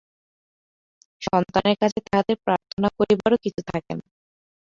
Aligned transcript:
সন্তানের 1.21 1.75
কাছে 1.81 1.99
তাঁহাদের 2.05 2.37
প্রার্থনা 2.45 2.87
করিবারও 2.97 3.37
কিছু 3.43 3.61
থাকে 3.69 3.93
না। 3.93 4.05